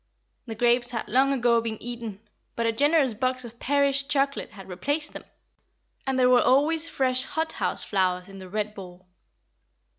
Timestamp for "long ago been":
1.07-1.77